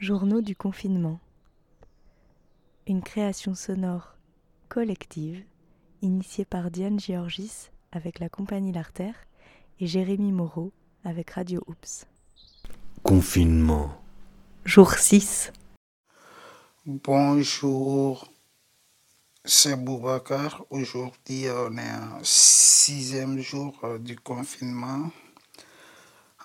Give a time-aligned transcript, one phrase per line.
[0.00, 1.20] Journaux du confinement.
[2.86, 4.16] Une création sonore
[4.70, 5.44] collective
[6.00, 9.26] initiée par Diane Georgis avec la compagnie L'Artère
[9.78, 10.72] et Jérémy Moreau
[11.04, 12.06] avec Radio Oops.
[13.02, 13.94] Confinement.
[14.64, 15.52] Jour 6.
[16.86, 18.26] Bonjour,
[19.44, 20.64] c'est Boubacar.
[20.70, 25.10] Aujourd'hui, on est au sixième jour euh, du confinement.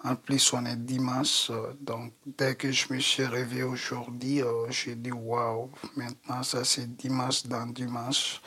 [0.08, 1.50] En plus, on est dimanche.
[1.50, 6.64] euh, Donc, dès que je me suis réveillé aujourd'hui, euh, j'ai dit waouh, maintenant ça
[6.64, 8.40] c'est dimanche dans dimanche.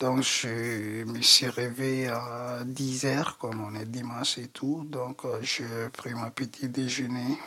[0.00, 4.86] Donc, je me suis réveillé à 10 heures, comme on est dimanche et tout.
[4.90, 7.38] Donc, euh, j'ai pris mon petit déjeuner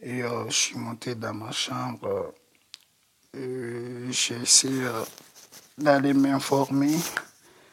[0.00, 2.32] et je suis monté dans ma chambre.
[3.34, 4.86] J'ai essayé
[5.76, 6.96] d'aller m'informer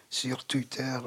[0.10, 0.98] sur Twitter.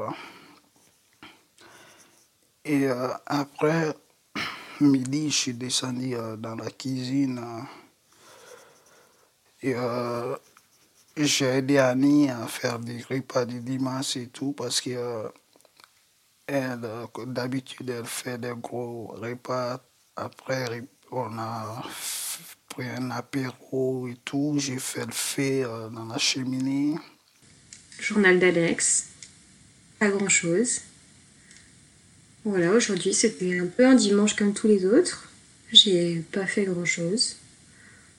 [2.64, 3.94] Et euh, après
[4.80, 7.40] midi, je suis descendu euh, dans la cuisine.
[9.64, 10.36] euh,
[11.16, 15.28] et j'ai aidé Annie à faire des repas du dimanche et tout parce que
[16.46, 16.80] elle,
[17.26, 19.80] d'habitude, elle fait des gros repas.
[20.16, 21.82] Après, on a
[22.68, 24.54] pris un apéro et tout.
[24.58, 26.96] J'ai fait le euh, dans la cheminée.
[27.98, 29.08] Journal d'Alex.
[29.98, 30.80] Pas grand chose.
[32.44, 35.28] Voilà, aujourd'hui c'était un peu un dimanche comme tous les autres.
[35.72, 37.36] J'ai pas fait grand chose.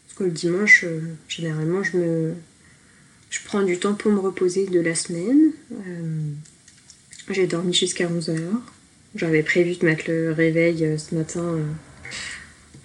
[0.06, 2.34] Parce que le dimanche, euh, généralement, je me.
[3.31, 5.52] Je prends du temps pour me reposer de la semaine.
[5.72, 6.31] Euh,
[7.30, 8.38] J'ai dormi jusqu'à 11h.
[9.16, 11.58] J'avais prévu de mettre le réveil euh, ce matin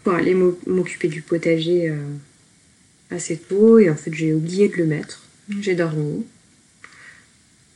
[0.03, 1.93] pour aller m'o- m'occuper du potager
[3.11, 3.79] assez tôt.
[3.79, 5.23] Et en fait, j'ai oublié de le mettre.
[5.61, 6.25] J'ai dormi.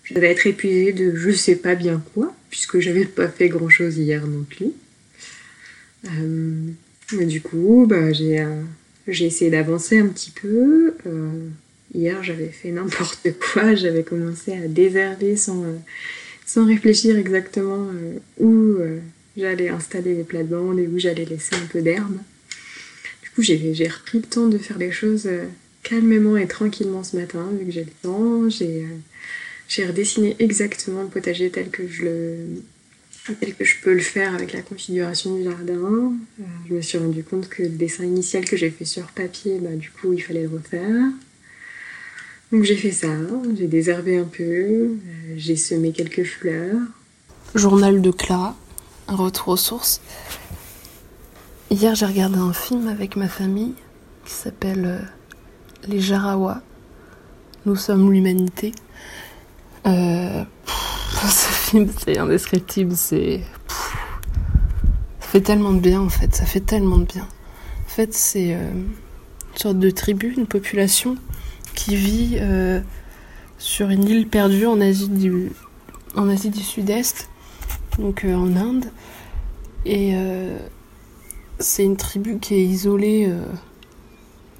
[0.08, 3.68] Je devais être épuisée de je sais pas bien quoi, puisque j'avais pas fait grand
[3.68, 4.72] chose hier non plus.
[6.06, 6.70] Euh,
[7.12, 8.62] mais du coup, bah, j'ai euh,
[9.06, 10.94] j'ai essayé d'avancer un petit peu.
[11.06, 11.48] Euh,
[11.94, 13.74] hier, j'avais fait n'importe quoi.
[13.74, 15.64] J'avais commencé à désherber sans,
[16.46, 17.88] sans réfléchir exactement
[18.38, 18.76] où
[19.36, 22.16] j'allais installer les plates-bandes et où j'allais laisser un peu d'herbe.
[23.22, 25.28] Du coup, j'ai repris le temps de faire les choses
[25.82, 28.48] calmement et tranquillement ce matin, vu que j'ai le temps.
[28.48, 28.86] J'ai.
[29.68, 32.36] J'ai redessiné exactement le potager tel que je le
[33.40, 36.14] tel que je peux le faire avec la configuration du jardin.
[36.40, 39.58] Euh, je me suis rendu compte que le dessin initial que j'ai fait sur papier,
[39.60, 41.10] bah, du coup, il fallait le refaire.
[42.50, 43.08] Donc j'ai fait ça,
[43.58, 44.96] j'ai désherbé un peu, euh,
[45.36, 46.78] j'ai semé quelques fleurs.
[47.54, 48.56] Journal de Clara,
[49.06, 50.00] un retour aux sources.
[51.70, 53.74] Hier, j'ai regardé un film avec ma famille
[54.24, 56.62] qui s'appelle euh, Les Jarawa.
[57.66, 58.72] Nous sommes l'humanité.
[59.88, 62.94] Euh, ce film, c'est indescriptible.
[62.96, 63.40] C'est.
[65.20, 66.34] Ça fait tellement de bien en fait.
[66.34, 67.22] Ça fait tellement de bien.
[67.24, 71.16] En fait, c'est euh, une sorte de tribu, une population
[71.74, 72.80] qui vit euh,
[73.58, 75.50] sur une île perdue en Asie du,
[76.62, 77.28] Sud-Est,
[77.98, 78.86] donc en Inde.
[79.84, 80.14] Et
[81.58, 83.32] c'est une tribu qui est isolée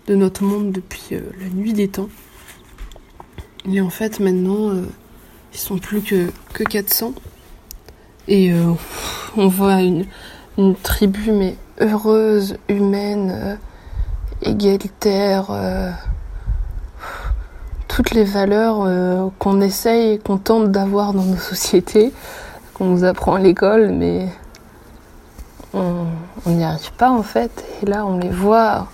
[0.06, 2.09] de notre monde depuis la nuit des temps.
[3.71, 4.72] Et en fait, maintenant,
[5.61, 7.13] sont plus que, que 400.
[8.29, 8.73] Et euh,
[9.37, 10.05] on voit une,
[10.59, 13.57] une tribu, mais heureuse, humaine, euh,
[14.43, 15.47] égalitaire.
[15.51, 15.91] euh,
[17.89, 22.13] toutes les valeurs qu'on essaye qu'on tente d'avoir dans nos sociétés,
[22.75, 24.29] qu'on nous apprend à l'école, mais
[25.75, 26.07] on
[26.47, 27.65] n'y arrive pas en fait.
[27.83, 28.87] Et là, on les voit,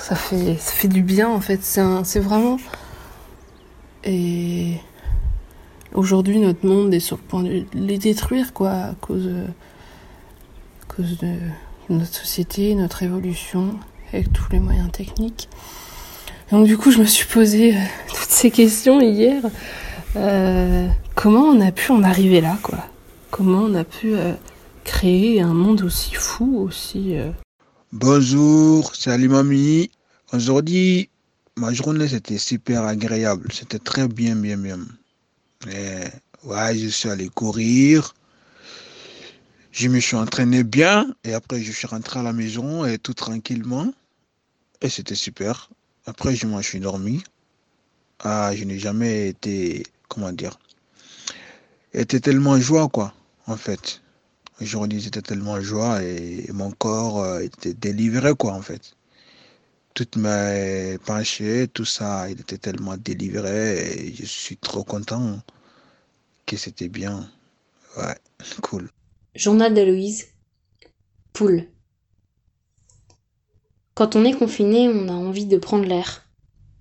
[0.00, 1.60] ça fait, ça fait du bien en fait.
[1.62, 2.58] C'est vraiment.
[4.04, 4.78] Et
[5.94, 9.46] aujourd'hui, notre monde est sur le point de les détruire, quoi, à cause, de-
[10.82, 11.34] à cause de
[11.88, 13.78] notre société, notre évolution,
[14.12, 15.48] avec tous les moyens techniques.
[16.50, 19.42] Donc du coup, je me suis posé euh, toutes ces questions hier.
[20.16, 22.78] Euh, comment on a pu en arriver là, quoi?
[23.30, 24.32] Comment on a pu euh,
[24.84, 27.16] créer un monde aussi fou, aussi...
[27.16, 27.30] euh,
[27.92, 29.90] Bonjour, salut mamie.
[30.32, 31.08] Aujourd'hui,
[31.56, 33.48] ma journée c'était super agréable.
[33.52, 34.78] C'était très bien, bien, bien.
[35.68, 36.04] Et,
[36.44, 38.14] ouais, je suis allé courir.
[39.72, 43.14] Je me suis entraîné bien et après je suis rentré à la maison et tout
[43.14, 43.92] tranquillement.
[44.80, 45.70] Et c'était super.
[46.06, 47.24] Après, je m'en suis dormi.
[48.20, 50.58] Ah, je n'ai jamais été, comment dire,
[51.94, 53.14] été tellement joie, quoi,
[53.46, 54.02] en fait.
[54.60, 58.94] Aujourd'hui, c'était tellement joie et mon corps euh, était délivré, quoi, en fait.
[59.94, 65.38] Toutes mes pensées, tout ça, il était tellement délivré et je suis trop content
[66.46, 67.30] que c'était bien.
[67.96, 68.18] Ouais,
[68.62, 68.90] cool.
[69.36, 70.26] Journal d'Aloïse.
[71.32, 71.68] Poule.
[73.94, 76.28] Quand on est confiné, on a envie de prendre l'air,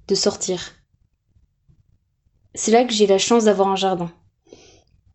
[0.07, 0.71] de sortir.
[2.55, 4.11] C'est là que j'ai la chance d'avoir un jardin.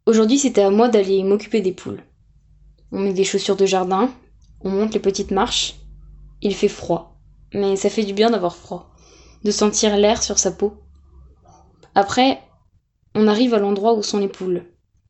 [0.06, 2.03] Aujourd'hui, c'était à moi d'aller m'occuper des poules.
[2.93, 4.15] On met des chaussures de jardin,
[4.61, 5.75] on monte les petites marches.
[6.41, 7.18] Il fait froid,
[7.53, 8.91] mais ça fait du bien d'avoir froid,
[9.45, 10.83] de sentir l'air sur sa peau.
[11.95, 12.41] Après,
[13.15, 14.65] on arrive à l'endroit où sont les poules.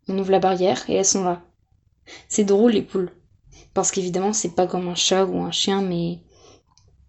[0.09, 1.43] On ouvre la barrière et elles sont là.
[2.29, 3.13] C'est drôle les poules.
[3.75, 6.21] Parce qu'évidemment, c'est pas comme un chat ou un chien, mais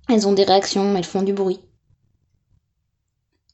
[0.10, 1.62] elles ont des réactions, elles font du bruit.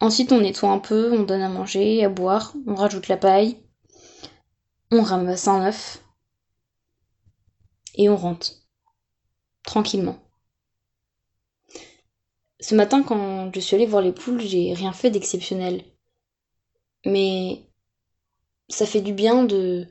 [0.01, 3.57] Ensuite, on nettoie un peu, on donne à manger, à boire, on rajoute la paille,
[4.91, 6.01] on ramasse un œuf
[7.95, 8.51] et on rentre.
[9.63, 10.24] Tranquillement.
[12.59, 15.83] Ce matin, quand je suis allée voir les poules, j'ai rien fait d'exceptionnel.
[17.05, 17.61] Mais
[18.69, 19.87] ça fait du bien de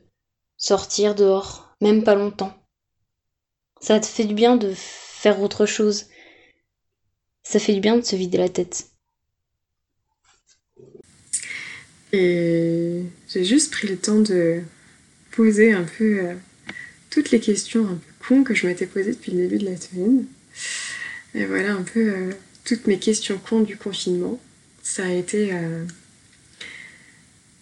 [0.57, 2.55] sortir dehors, même pas longtemps.
[3.81, 6.07] Ça te fait du bien de faire autre chose.
[7.43, 8.89] Ça fait du bien de se vider la tête.
[12.13, 14.63] Et j'ai juste pris le temps de
[15.33, 16.35] poser un peu euh,
[17.11, 19.77] toutes les questions un peu cons que je m'étais posées depuis le début de la
[19.77, 20.27] semaine.
[21.35, 22.33] Et voilà un peu euh,
[22.65, 24.41] toutes mes questions cons du confinement.
[24.83, 25.85] Ça a été euh,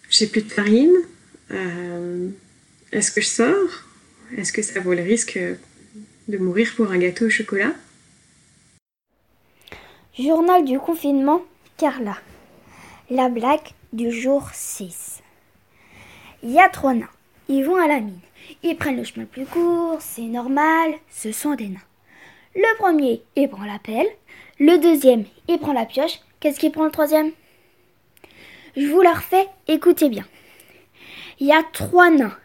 [0.09, 0.93] j'ai plus de farine.
[2.91, 3.69] Est-ce que je sors?
[4.37, 5.39] Est-ce que ça vaut le risque
[6.27, 7.73] de mourir pour un gâteau au chocolat?
[10.17, 11.41] Journal du confinement,
[11.77, 12.17] Carla.
[13.09, 15.21] La blague du jour 6.
[16.43, 17.09] Il y a trois nains.
[17.49, 18.19] Ils vont à la mine.
[18.61, 21.79] Ils prennent le chemin le plus court, c'est normal, ce sont des nains.
[22.55, 24.07] Le premier, il prend la pelle.
[24.59, 26.19] Le deuxième, il prend la pioche.
[26.39, 27.31] Qu'est-ce qu'il prend le troisième?
[28.75, 30.25] Je vous la refais, écoutez bien.
[31.39, 32.37] Il y a trois nains.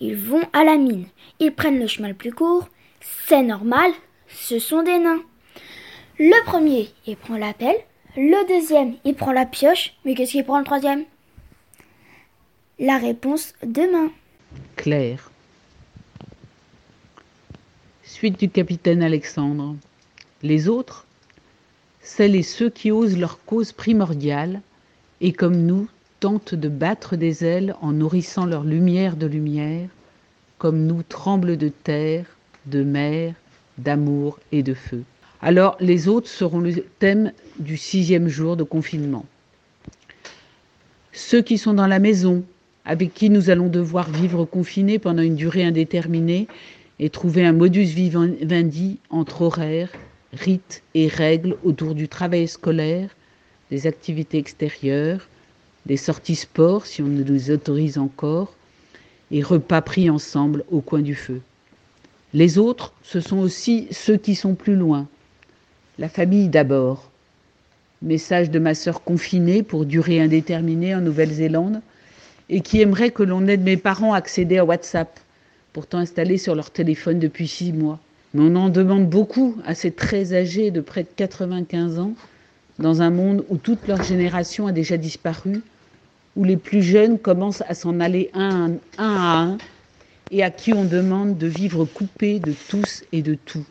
[0.00, 1.06] Ils vont à la mine.
[1.40, 2.68] Ils prennent le chemin le plus court.
[3.26, 3.90] C'est normal,
[4.28, 5.22] ce sont des nains.
[6.18, 7.76] Le premier, il prend la pelle.
[8.16, 9.94] Le deuxième, il prend la pioche.
[10.04, 11.04] Mais qu'est-ce qu'il prend le troisième?
[12.78, 14.10] La réponse demain.
[14.76, 15.30] Claire.
[18.18, 19.76] Suite du capitaine Alexandre.
[20.42, 21.06] Les autres,
[22.00, 24.60] celles et ceux qui osent leur cause primordiale
[25.20, 25.86] et comme nous
[26.18, 29.88] tentent de battre des ailes en nourrissant leur lumière de lumière,
[30.58, 32.26] comme nous tremblent de terre,
[32.66, 33.34] de mer,
[33.78, 35.04] d'amour et de feu.
[35.40, 37.30] Alors les autres seront le thème
[37.60, 39.26] du sixième jour de confinement.
[41.12, 42.42] Ceux qui sont dans la maison,
[42.84, 46.48] avec qui nous allons devoir vivre confinés pendant une durée indéterminée
[47.00, 49.92] et trouver un modus vivendi entre horaires,
[50.32, 53.10] rites et règles autour du travail scolaire,
[53.70, 55.28] des activités extérieures,
[55.86, 58.54] des sorties sport si on ne nous autorise encore,
[59.30, 61.40] et repas pris ensemble au coin du feu.
[62.34, 65.06] Les autres, ce sont aussi ceux qui sont plus loin,
[65.98, 67.10] la famille d'abord.
[68.02, 71.80] Message de ma sœur confinée pour durée indéterminée en Nouvelle-Zélande
[72.48, 75.18] et qui aimerait que l'on aide mes parents à accéder à WhatsApp,
[75.78, 78.00] pourtant installé sur leur téléphone depuis six mois.
[78.34, 82.14] Mais on en demande beaucoup à ces très âgés de près de 95 ans,
[82.80, 85.62] dans un monde où toute leur génération a déjà disparu,
[86.34, 89.58] où les plus jeunes commencent à s'en aller un, un à un,
[90.32, 93.64] et à qui on demande de vivre coupés de tous et de tout.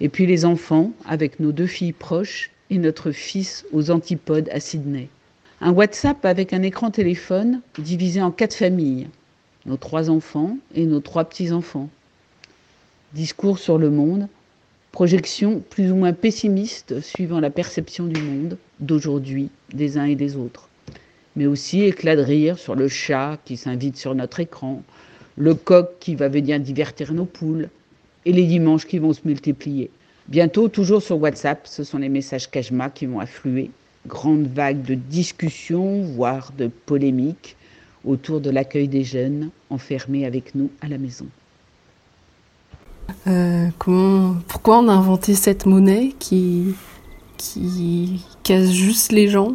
[0.00, 4.60] Et puis les enfants, avec nos deux filles proches et notre fils aux antipodes à
[4.60, 5.08] Sydney.
[5.62, 9.08] Un WhatsApp avec un écran téléphone divisé en quatre familles,
[9.66, 11.88] nos trois enfants et nos trois petits-enfants.
[13.14, 14.28] Discours sur le monde,
[14.90, 20.36] projection plus ou moins pessimiste suivant la perception du monde d'aujourd'hui des uns et des
[20.36, 20.68] autres.
[21.36, 24.82] Mais aussi éclat de rire sur le chat qui s'invite sur notre écran,
[25.36, 27.68] le coq qui va venir divertir nos poules,
[28.24, 29.90] et les dimanches qui vont se multiplier.
[30.28, 33.70] Bientôt, toujours sur WhatsApp, ce sont les messages Kajma qui vont affluer.
[34.06, 37.56] Grande vague de discussions, voire de polémiques
[38.04, 41.26] autour de l'accueil des jeunes enfermés avec nous à la maison.
[43.26, 46.74] Euh, comment, pourquoi on a inventé cette monnaie qui,
[48.42, 49.54] casse juste les gens?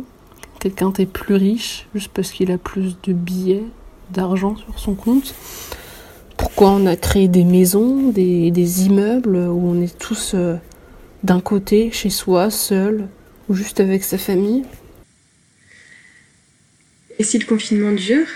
[0.60, 3.64] Quelqu'un est plus riche juste parce qu'il a plus de billets,
[4.12, 5.34] d'argent sur son compte
[6.38, 10.56] pourquoi on a créé des maisons, des, immeubles où on est tous euh,
[11.24, 13.08] d'un côté, chez soi, seul,
[13.50, 14.64] ou juste avec sa famille?
[17.20, 18.28] Et si le confinement dure,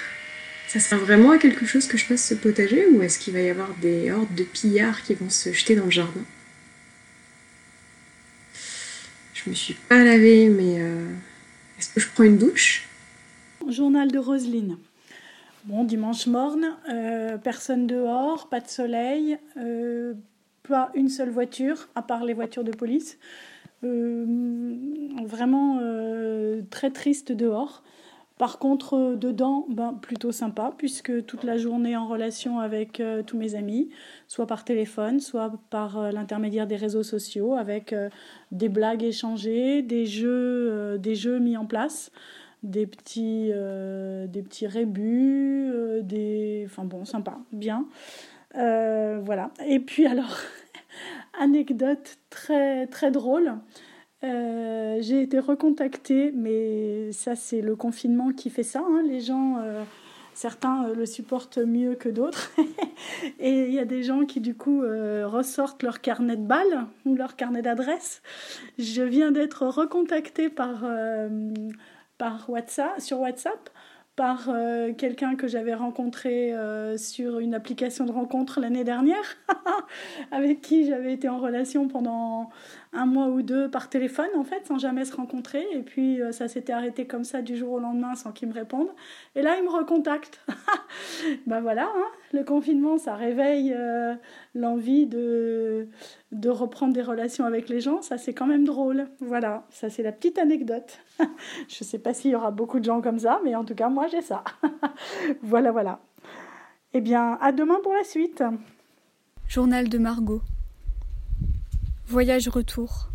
[0.67, 3.41] ça sert vraiment à quelque chose que je fasse ce potager ou est-ce qu'il va
[3.41, 6.21] y avoir des hordes de pillards qui vont se jeter dans le jardin?
[9.33, 11.07] Je me suis pas lavée, mais euh,
[11.77, 12.87] est-ce que je prends une douche?
[13.67, 14.77] Journal de Roselyne.
[15.65, 20.13] Bon, dimanche morne, euh, personne dehors, pas de soleil, euh,
[20.67, 23.17] pas une seule voiture, à part les voitures de police.
[23.83, 25.79] vraiment
[26.69, 27.83] très triste dehors.
[28.41, 33.21] Par contre, euh, dedans, ben, plutôt sympa, puisque toute la journée en relation avec euh,
[33.21, 33.91] tous mes amis,
[34.27, 37.93] soit par téléphone, soit par euh, l'intermédiaire des réseaux sociaux, avec
[38.51, 40.97] des blagues échangées, des jeux,
[41.39, 42.11] mis en place,
[42.63, 45.71] des petits, des rébus,
[46.01, 46.63] des...
[46.65, 47.85] Enfin bon, sympa, bien.
[48.55, 49.51] voilà.
[49.67, 50.35] Et puis alors,
[51.39, 53.53] anecdote très, très drôle.
[54.23, 58.83] Euh, j'ai été recontactée, mais ça c'est le confinement qui fait ça.
[58.87, 59.01] Hein.
[59.03, 59.83] Les gens, euh,
[60.33, 62.51] certains euh, le supportent mieux que d'autres.
[63.39, 67.15] Et il y a des gens qui du coup ressortent leur carnet de balles ou
[67.15, 68.21] leur carnet d'adresse.
[68.77, 70.85] Je viens d'être recontactée par,
[72.17, 73.69] par WhatsApp, sur WhatsApp
[74.21, 79.23] par euh, quelqu'un que j'avais rencontré euh, sur une application de rencontre l'année dernière,
[80.31, 82.51] avec qui j'avais été en relation pendant
[82.93, 85.65] un mois ou deux par téléphone, en fait, sans jamais se rencontrer.
[85.73, 88.53] Et puis, euh, ça s'était arrêté comme ça du jour au lendemain sans qu'il me
[88.53, 88.89] réponde.
[89.33, 90.45] Et là, il me recontacte.
[91.47, 93.75] ben voilà, hein, le confinement, ça réveille
[94.55, 95.87] l'envie de,
[96.31, 98.01] de reprendre des relations avec les gens.
[98.01, 99.07] Ça, c'est quand même drôle.
[99.19, 100.99] Voilà, ça, c'est la petite anecdote.
[101.67, 103.75] Je ne sais pas s'il y aura beaucoup de gens comme ça, mais en tout
[103.75, 104.43] cas, moi, j'ai ça.
[105.41, 105.99] voilà, voilà.
[106.93, 108.43] Eh bien, à demain pour la suite.
[109.47, 110.41] Journal de Margot.
[112.07, 113.07] Voyage retour.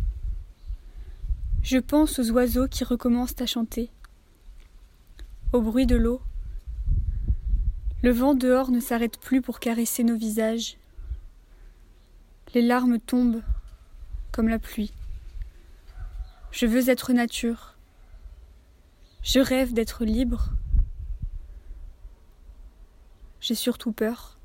[1.61, 3.91] Je pense aux oiseaux qui recommencent à chanter,
[5.53, 6.21] au bruit de l'eau.
[8.03, 10.77] Le vent dehors ne s'arrête plus pour caresser nos visages.
[12.53, 13.41] Les larmes tombent
[14.31, 14.93] comme la pluie.
[16.51, 17.75] Je veux être nature.
[19.23, 20.51] Je rêve d'être libre.
[23.41, 24.37] J'ai surtout peur.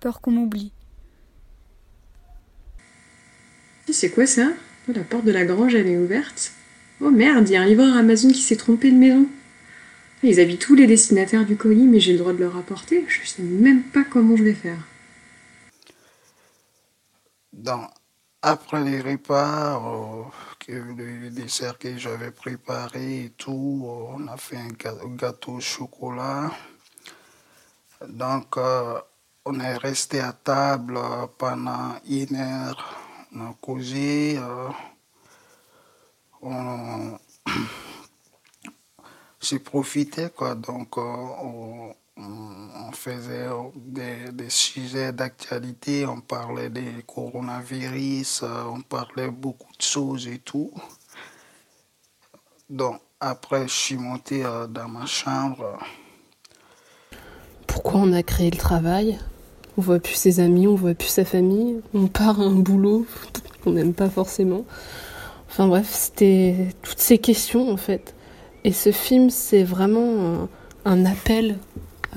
[0.00, 0.72] Peur qu'on m'oublie.
[3.90, 4.48] C'est quoi ça?
[4.88, 6.52] Oh, La porte de la grange, elle est ouverte.
[7.00, 9.26] Oh merde, il y a un livreur Amazon qui s'est trompé de maison.
[10.22, 13.04] Ils habitent tous les destinataires du colis, mais j'ai le droit de leur apporter.
[13.08, 14.78] Je sais même pas comment je vais faire.
[18.40, 19.82] Après les repas,
[20.68, 24.70] euh, le dessert que j'avais préparé et tout, on a fait un
[25.16, 26.50] gâteau au chocolat.
[28.08, 29.00] Donc, euh,
[29.44, 30.98] on est resté à table
[31.36, 34.70] pendant une heure on a causé, euh,
[39.40, 40.54] s'est profité, quoi.
[40.54, 41.02] Donc, euh,
[42.16, 50.26] on, faisait des, sujets d'actualité, on parlait des coronavirus, euh, on parlait beaucoup de choses
[50.26, 50.72] et tout.
[52.68, 55.78] Donc, après, je suis monté dans ma chambre.
[57.66, 59.18] Pourquoi on a créé le travail?
[59.76, 63.06] On voit plus ses amis, on voit plus sa famille, on part à un boulot
[63.62, 64.64] qu'on n'aime pas forcément.
[65.48, 68.14] Enfin bref, c'était toutes ces questions en fait.
[68.68, 70.46] Et ce film, c'est vraiment
[70.84, 71.56] un, appel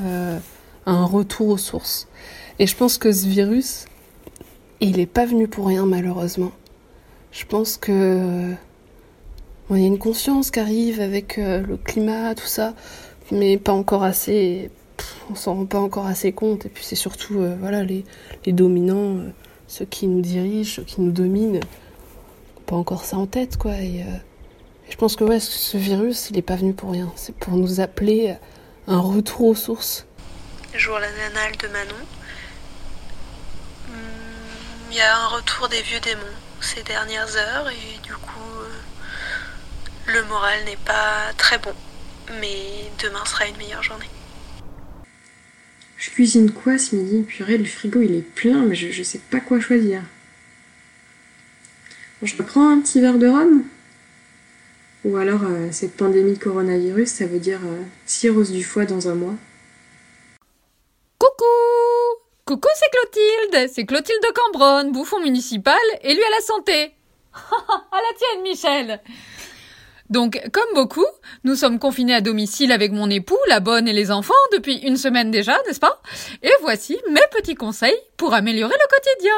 [0.01, 0.37] euh,
[0.85, 2.09] à un retour aux sources.
[2.59, 3.85] Et je pense que ce virus,
[4.81, 6.51] il n'est pas venu pour rien malheureusement.
[7.31, 8.51] Je pense que
[9.69, 12.73] y a une conscience qui arrive avec euh, le climat, tout ça,
[13.31, 14.69] mais pas encore assez
[15.29, 16.65] on s'en rend pas encore assez compte.
[16.65, 18.03] Et puis c'est surtout euh, voilà les,
[18.47, 19.29] dominants, euh,
[19.67, 21.61] ceux qui nous dirigent, ceux qui nous dominent,
[22.65, 23.71] pas encore ça en tête quoi.
[23.71, 24.17] Euh,
[24.91, 27.11] je pense que ouais, ce virus, il est pas venu pour rien.
[27.15, 28.35] C'est pour nous appeler
[28.87, 30.05] un retour aux sources.
[30.75, 31.95] Jour l'anal de Manon.
[33.87, 36.21] Hmm, il y a un retour des vieux démons
[36.59, 38.29] ces dernières heures et du coup
[40.07, 41.73] le moral n'est pas très bon.
[42.39, 44.09] Mais demain sera une meilleure journée.
[45.97, 47.23] Je cuisine quoi ce midi?
[47.23, 50.01] Purée, le frigo il est plein, mais je, je sais pas quoi choisir.
[52.21, 53.63] je prends un petit verre de rhum?
[55.03, 59.07] Ou alors, euh, cette pandémie de coronavirus, ça veut dire euh, cirrhose du foie dans
[59.07, 59.33] un mois.
[61.17, 61.45] Coucou!
[62.45, 63.71] Coucou, c'est Clotilde.
[63.73, 66.93] C'est Clotilde de Cambronne, bouffon municipal, élu à la santé.
[67.33, 69.01] À la tienne, Michel.
[70.09, 71.05] Donc, comme beaucoup,
[71.45, 74.97] nous sommes confinés à domicile avec mon époux, la bonne et les enfants depuis une
[74.97, 76.01] semaine déjà, n'est-ce pas?
[76.43, 79.33] Et voici mes petits conseils pour améliorer le quotidien.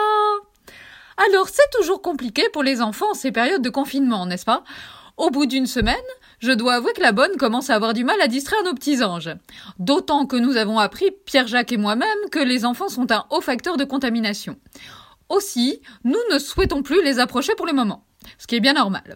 [1.28, 4.64] Alors, c'est toujours compliqué pour les enfants en ces périodes de confinement, n'est-ce pas?
[5.18, 5.96] Au bout d'une semaine,
[6.40, 9.04] je dois avouer que la bonne commence à avoir du mal à distraire nos petits
[9.04, 9.36] anges.
[9.80, 13.78] D'autant que nous avons appris, Pierre-Jacques et moi-même, que les enfants sont un haut facteur
[13.78, 14.58] de contamination.
[15.30, 18.06] Aussi, nous ne souhaitons plus les approcher pour le moment,
[18.38, 19.16] ce qui est bien normal.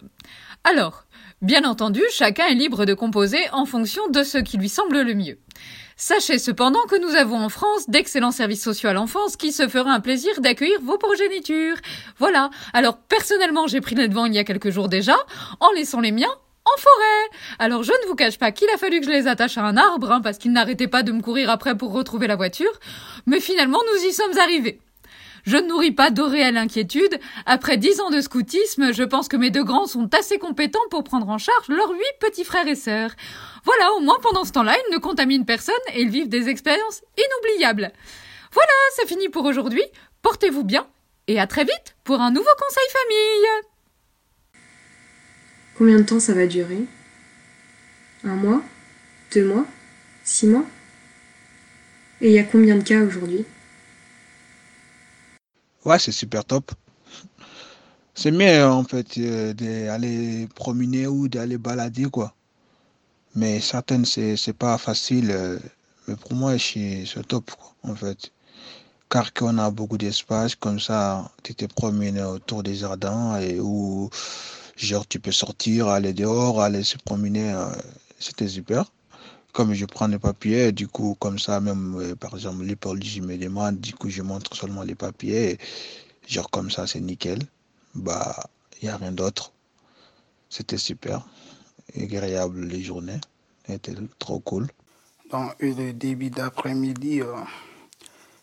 [0.64, 1.04] Alors,
[1.40, 5.14] Bien entendu, chacun est libre de composer en fonction de ce qui lui semble le
[5.14, 5.38] mieux.
[6.00, 9.90] Sachez cependant que nous avons en France d'excellents services sociaux à l'enfance qui se fera
[9.90, 11.74] un plaisir d'accueillir vos progénitures.
[12.20, 12.50] Voilà.
[12.72, 15.16] Alors personnellement, j'ai pris les devants il y a quelques jours déjà,
[15.58, 16.30] en laissant les miens
[16.64, 17.38] en forêt.
[17.58, 19.76] Alors je ne vous cache pas qu'il a fallu que je les attache à un
[19.76, 22.78] arbre, hein, parce qu'ils n'arrêtaient pas de me courir après pour retrouver la voiture,
[23.26, 24.80] mais finalement nous y sommes arrivés.
[25.44, 27.18] Je ne nourris pas de réelle inquiétude.
[27.46, 31.04] Après dix ans de scoutisme, je pense que mes deux grands sont assez compétents pour
[31.04, 33.12] prendre en charge leurs huit petits frères et sœurs.
[33.64, 37.02] Voilà, au moins pendant ce temps-là, ils ne contaminent personne et ils vivent des expériences
[37.16, 37.92] inoubliables.
[38.52, 39.84] Voilà, c'est fini pour aujourd'hui.
[40.22, 40.86] Portez-vous bien
[41.26, 43.48] et à très vite pour un nouveau conseil famille.
[45.76, 46.84] Combien de temps ça va durer?
[48.24, 48.62] Un mois?
[49.32, 49.64] Deux mois?
[50.24, 50.64] Six mois?
[52.20, 53.44] Et il y a combien de cas aujourd'hui?
[55.84, 56.70] Ouais, c'est super top.
[58.14, 62.34] C'est mieux en fait euh, d'aller promener ou d'aller balader quoi.
[63.34, 65.30] Mais certaines c'est pas facile.
[65.30, 65.58] euh,
[66.06, 67.50] Mais pour moi c'est top
[67.82, 68.32] en fait.
[69.10, 74.10] Car qu'on a beaucoup d'espace comme ça, tu te promènes autour des jardins et où
[74.76, 77.52] genre tu peux sortir, aller dehors, aller se promener.
[77.52, 77.68] euh,
[78.20, 78.92] C'était super.
[79.58, 83.20] Comme je prends les papiers, du coup, comme ça, même, euh, par exemple, les je
[83.20, 85.58] me demandent, du coup, je montre seulement les papiers.
[86.28, 87.40] Genre, comme ça, c'est nickel.
[87.92, 88.48] Bah,
[88.80, 89.52] il n'y a rien d'autre.
[90.48, 91.26] C'était super.
[92.00, 93.20] Agréable les journées.
[93.66, 94.68] C'était trop cool.
[95.28, 97.34] Dans le début d'après-midi, euh,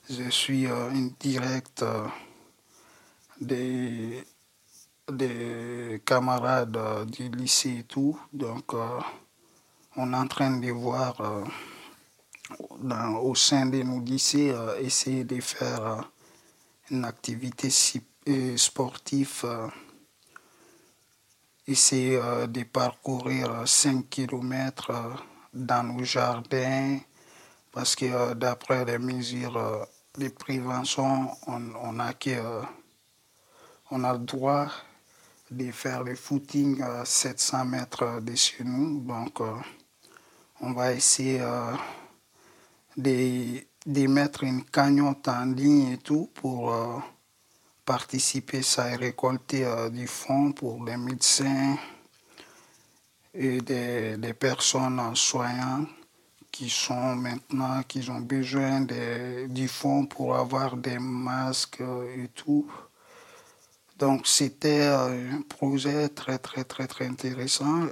[0.09, 1.85] je suis euh, en direct
[3.39, 4.21] des,
[5.09, 6.77] des camarades
[7.09, 8.19] du lycée et tout.
[8.33, 8.73] Donc,
[9.97, 11.43] on est en train de voir euh,
[13.21, 16.01] au sein de nos lycées euh, essayer de faire euh,
[16.91, 17.69] une activité
[18.57, 19.45] sportive.
[21.67, 24.91] essayer de parcourir 5 km
[25.51, 26.99] dans nos jardins
[27.71, 29.87] parce que d'après les mesures
[30.17, 32.61] de prévention, on, on a que,
[33.89, 34.67] on a le droit
[35.49, 38.99] de faire le footing à 700 mètres de chez nous.
[39.01, 39.41] Donc,
[40.61, 41.73] on va essayer euh,
[42.97, 46.97] de, mettre une cagnotte en ligne et tout pour euh,
[47.83, 51.77] participer ça et récolter euh, du fonds pour les médecins
[53.33, 55.89] et des, des personnes soignantes
[56.51, 58.87] qui sont maintenant, qui ont besoin
[59.49, 62.65] du fonds pour avoir des masques et tout.
[63.99, 67.87] Donc c'était un projet très très très très intéressant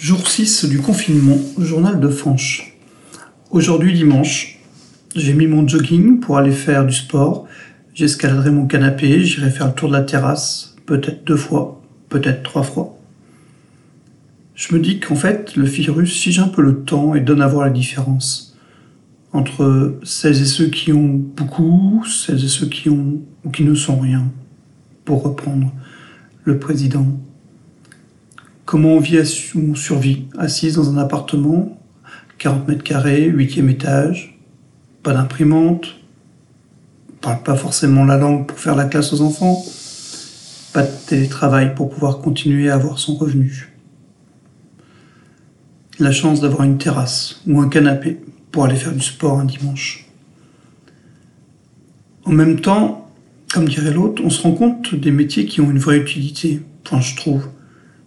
[0.00, 2.72] Jour 6 du confinement, journal de Franche.
[3.50, 4.60] Aujourd'hui dimanche,
[5.16, 7.48] j'ai mis mon jogging pour aller faire du sport.
[7.94, 12.62] J'escaladerai mon canapé, j'irai faire le tour de la terrasse, peut-être deux fois, peut-être trois
[12.62, 12.96] fois.
[14.54, 17.48] Je me dis qu'en fait, le virus fige un peu le temps et donne à
[17.48, 18.56] voir la différence
[19.32, 23.74] entre celles et ceux qui ont beaucoup, celles et ceux qui ont ou qui ne
[23.74, 24.30] sont rien,
[25.04, 25.72] pour reprendre
[26.44, 27.18] le président.
[28.68, 29.18] Comment on vit,
[29.56, 31.80] on survit, assise dans un appartement,
[32.36, 34.38] 40 mètres carrés, huitième étage,
[35.02, 35.96] pas d'imprimante,
[37.10, 39.64] on parle pas forcément la langue pour faire la classe aux enfants,
[40.74, 43.72] pas de télétravail pour pouvoir continuer à avoir son revenu.
[45.98, 48.20] La chance d'avoir une terrasse ou un canapé
[48.52, 50.10] pour aller faire du sport un dimanche.
[52.26, 53.10] En même temps,
[53.50, 57.00] comme dirait l'autre, on se rend compte des métiers qui ont une vraie utilité, point
[57.00, 57.48] je trouve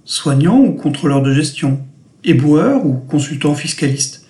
[0.06, 1.80] soignant ou contrôleur de gestion,
[2.24, 4.26] éboueur ou consultant fiscaliste,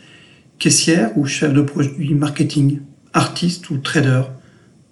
[0.60, 2.80] caissière ou chef de produit marketing,
[3.14, 4.24] artiste ou trader.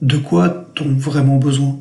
[0.01, 1.77] De quoi a-t-on vraiment besoin?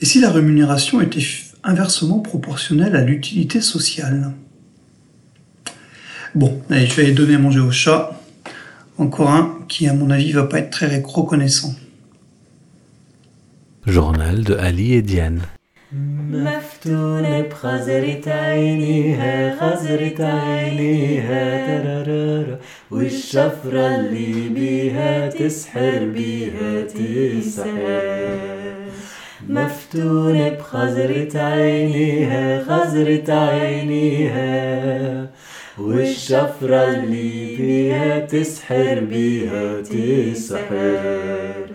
[0.00, 1.24] Et si la rémunération était
[1.64, 4.32] inversement proportionnelle à l'utilité sociale?
[6.34, 8.20] Bon, allez, je vais aller donner à manger au chat.
[8.96, 11.74] Encore un qui, à mon avis, va pas être très reconnaissant.
[13.86, 15.40] Journal de Ali et Diane.
[15.92, 22.58] مفتونة بخزرة عينيها خزرة عينيها ترارارا
[22.90, 27.68] والشفرة اللي بيها تسحر بيها تسحر
[29.48, 35.30] مفتونة بخزرة عينيها خزرة عينيها
[35.78, 41.66] والشفرة اللي بيها تسحر بيها تسحر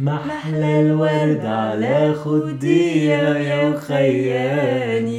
[0.00, 5.18] محلى الورد على خدية يا وخياني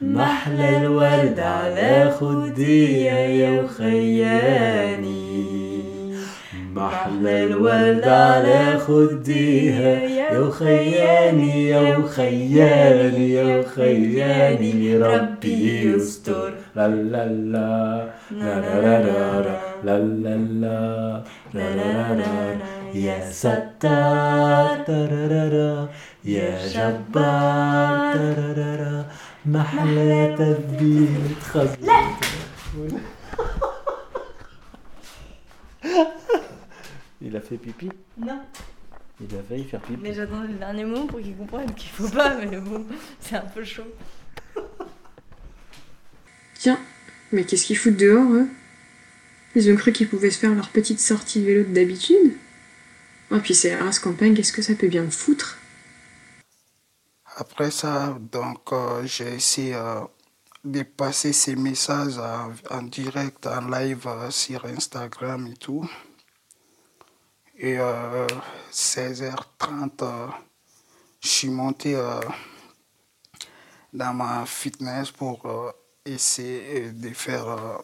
[0.00, 5.44] محلى الورد على خدية يا وخياني
[6.74, 18.04] محلى الورد على خديها يا وخياني يا وخياني يا وخياني ربي يستر la la la,
[18.32, 19.54] la la la la,
[19.84, 20.78] la la la,
[21.54, 25.89] la la la, ya sattar, tararara,
[26.25, 29.05] يا جبار ترررر
[29.45, 31.87] محلى تتبيلة خزن
[37.21, 38.39] Il a fait pipi Non.
[39.21, 39.99] Il a failli faire pipi.
[40.01, 42.85] Mais j'attends le dernier mot pour qu'il comprenne qu'il faut pas, mais bon,
[43.19, 43.91] c'est un peu chaud.
[46.55, 46.79] Tiens,
[47.31, 48.47] mais qu'est-ce qu'ils foutent dehors, eux
[49.55, 52.33] Ils ont cru qu'ils pouvaient se faire leur petite sortie vélo d'habitude
[53.30, 55.58] Oh, puis c'est race campagne, qu'est-ce que ça peut bien foutre?
[57.36, 60.02] Après ça, donc, euh, j'ai essayé euh,
[60.62, 65.88] de passer ces messages en, en direct, en live euh, sur Instagram et tout.
[67.56, 67.76] Et
[68.72, 70.30] 16h30,
[71.20, 71.94] je suis monté
[73.92, 75.72] dans ma fitness pour
[76.04, 77.78] essayer de faire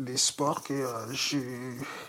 [0.00, 0.74] des sports que
[1.12, 1.38] je,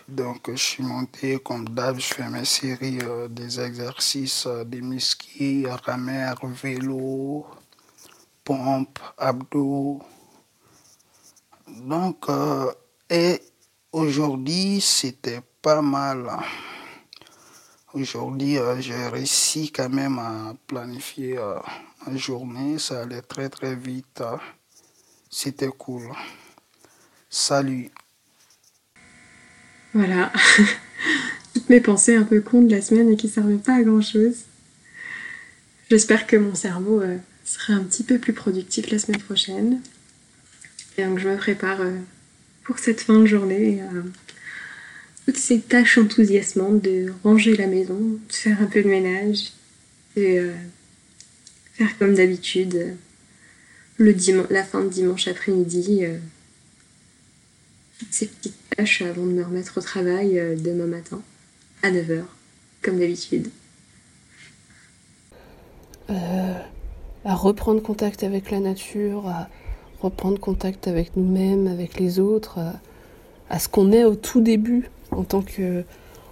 [0.08, 6.36] donc je suis monté comme d'hab je fais mes séries des exercices des muscles rameur
[6.46, 7.46] vélo
[8.44, 10.00] pompe abdos.
[11.68, 12.26] Donc
[13.10, 13.42] et
[13.92, 16.30] aujourd'hui c'était pas mal.
[17.92, 21.38] Aujourd'hui j'ai réussi quand même à planifier
[22.06, 22.78] une journée.
[22.78, 24.22] Ça allait très très vite.
[25.30, 26.10] C'était cool
[27.34, 27.88] Salut.
[29.94, 30.30] Voilà.
[31.54, 34.02] Toutes mes pensées un peu cons de la semaine et qui servaient pas à grand
[34.02, 34.42] chose.
[35.88, 37.16] J'espère que mon cerveau euh,
[37.46, 39.80] sera un petit peu plus productif la semaine prochaine.
[40.98, 41.96] Et donc je me prépare euh,
[42.64, 43.88] pour cette fin de journée à
[45.24, 49.52] toutes ces tâches enthousiasmantes de ranger la maison, de faire un peu de ménage,
[50.16, 50.54] de euh,
[51.72, 52.94] faire comme d'habitude
[53.98, 56.04] la fin de dimanche après-midi
[58.12, 61.20] ces petites tâches avant de me remettre au travail euh, demain matin,
[61.82, 62.22] à 9h,
[62.82, 63.48] comme d'habitude.
[66.10, 66.54] Euh,
[67.24, 69.48] à reprendre contact avec la nature, à
[70.00, 72.58] reprendre contact avec nous-mêmes, avec les autres,
[73.48, 75.84] à, ce qu'on est au tout début en tant que,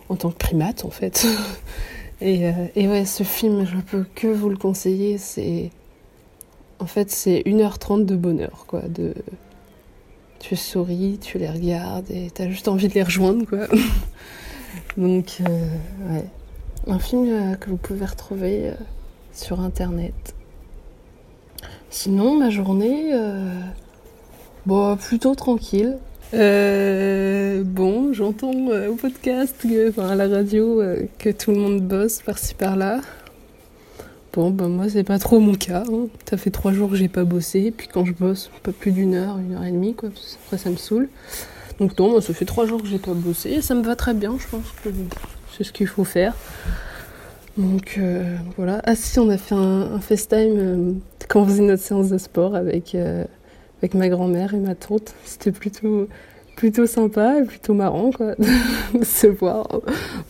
[0.09, 1.27] en tant que primate en fait.
[2.21, 5.16] et, euh, et ouais, ce film, je peux que vous le conseiller.
[5.16, 5.71] C'est
[6.79, 9.14] en fait c'est 1h30 de bonheur, quoi, de
[10.40, 13.68] tu souris, tu les regardes et t'as juste envie de les rejoindre, quoi.
[14.96, 15.68] Donc, euh,
[16.11, 16.24] ouais.
[16.87, 18.74] Un film euh, que vous pouvez retrouver euh,
[19.33, 20.35] sur internet.
[21.90, 23.12] Sinon, ma journée,
[24.64, 25.98] bon, plutôt tranquille.
[26.33, 28.55] bon, j'entends
[28.88, 30.81] au podcast, enfin à la radio,
[31.18, 33.00] que tout le monde bosse par-ci par-là.
[34.33, 35.83] Bon, bah moi, c'est pas trop mon cas.
[35.90, 36.07] Hein.
[36.29, 39.14] Ça fait trois jours que j'ai pas bossé, puis quand je bosse, pas plus d'une
[39.14, 40.11] heure, une heure et demie, quoi,
[40.47, 41.09] après ça me saoule.
[41.81, 43.97] Donc non, moi, ça fait trois jours que j'ai pas bossé, et ça me va
[43.97, 44.90] très bien, je pense que
[45.57, 46.37] c'est ce qu'il faut faire.
[47.57, 48.81] Donc euh, voilà.
[48.85, 50.93] Ah si, on a fait un, FaceTime euh,
[51.29, 53.25] quand on faisait notre séance de sport avec, euh,
[53.83, 55.12] avec ma grand-mère et ma tante.
[55.25, 56.07] C'était plutôt,
[56.55, 58.37] plutôt sympa et plutôt marrant, quoi,
[58.95, 59.66] de se voir,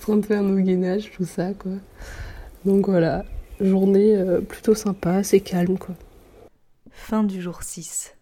[0.01, 1.73] prendre faire nos gainages, tout ça, quoi.
[2.65, 3.25] Donc voilà
[3.61, 5.95] journée euh, plutôt sympa, assez calme quoi.
[6.91, 8.15] Fin du jour 6.